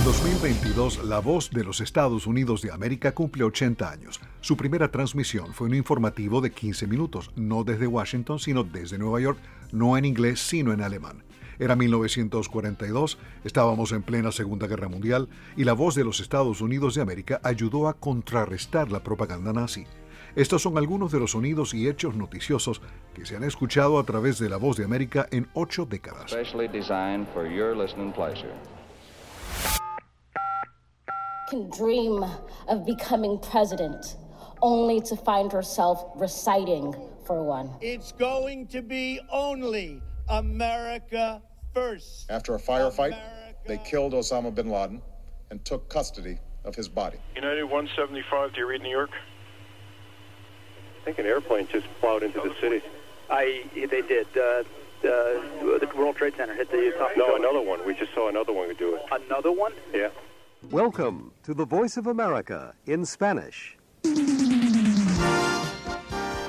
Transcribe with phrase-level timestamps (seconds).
[0.00, 4.18] En 2022, La Voz de los Estados Unidos de América cumple 80 años.
[4.40, 9.20] Su primera transmisión fue un informativo de 15 minutos, no desde Washington, sino desde Nueva
[9.20, 9.38] York,
[9.72, 11.22] no en inglés, sino en alemán.
[11.58, 16.94] Era 1942, estábamos en plena Segunda Guerra Mundial y la voz de los Estados Unidos
[16.94, 19.84] de América ayudó a contrarrestar la propaganda nazi.
[20.34, 22.80] Estos son algunos de los sonidos y hechos noticiosos
[23.12, 26.34] que se han escuchado a través de la voz de América en ocho décadas.
[31.50, 32.24] Can dream
[32.68, 34.14] of becoming president
[34.62, 36.94] only to find herself reciting
[37.26, 37.72] for one.
[37.80, 41.42] It's going to be only America
[41.74, 42.30] first.
[42.30, 43.18] After a firefight,
[43.66, 45.02] they killed Osama bin Laden
[45.50, 47.18] and took custody of his body.
[47.34, 49.10] United 175, do you read New York?
[51.00, 52.80] I think an airplane just plowed into the city.
[53.28, 54.28] I they did.
[54.36, 54.62] Uh, uh,
[55.02, 57.10] the World Trade Center hit the top.
[57.16, 57.84] No, another one.
[57.84, 59.02] We just saw another one do it.
[59.10, 59.72] Another one?
[59.92, 60.10] Yeah.
[60.68, 63.76] Welcome to the Voice of America in Spanish.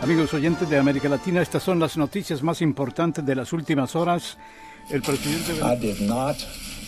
[0.00, 4.38] Amigos oyentes de América Latina, estas son las noticias más importantes de las últimas horas.
[4.90, 5.60] El presidente.
[5.60, 6.36] I did not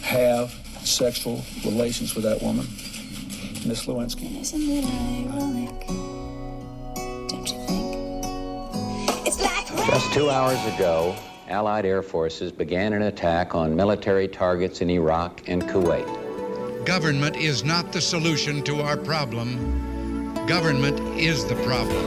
[0.04, 0.50] have
[0.84, 2.66] sexual relations with that woman,
[3.66, 4.40] Miss Lewinsky.
[4.40, 4.84] Isn't it
[5.26, 5.86] ironic?
[7.28, 9.26] Don't you think?
[9.26, 11.16] It's like Just two hours ago,
[11.48, 16.06] Allied air forces began an attack on military targets in Iraq and Kuwait.
[16.88, 19.58] Government is not the solution to our problem.
[20.46, 22.02] Government is the problem.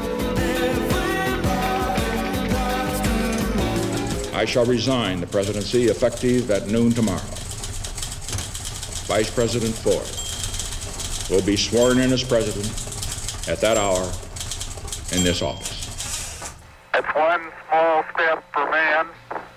[4.33, 7.19] I shall resign the presidency effective at noon tomorrow.
[9.05, 10.09] Vice President Ford
[11.29, 12.65] will be sworn in as president
[13.47, 14.11] at that hour
[15.15, 16.51] in this office.
[16.95, 19.09] It's one small step for man.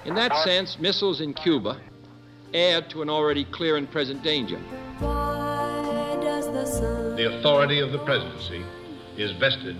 [0.05, 1.80] In that sense, missiles in Cuba
[2.55, 4.59] add to an already clear and present danger.
[7.17, 8.65] The authority of the presidency
[9.17, 9.77] is vested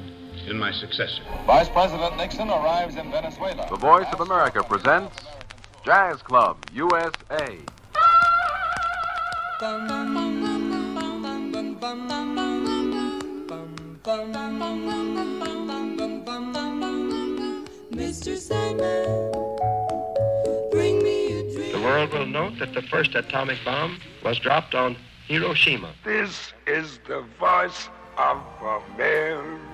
[0.47, 1.23] in my successor.
[1.47, 3.67] Vice President Nixon arrives in Venezuela.
[3.71, 5.23] The Voice of America presents
[5.85, 7.59] Jazz Club USA.
[17.91, 18.37] Mr.
[18.37, 19.24] Sandman,
[22.05, 25.95] world will note that the first atomic bomb was dropped on Hiroshima.
[26.05, 27.89] This is the voice
[28.19, 28.39] of
[28.95, 29.67] America.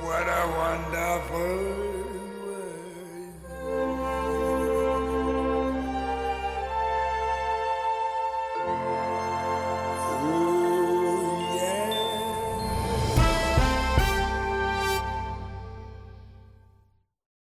[0.00, 1.81] What a wonderful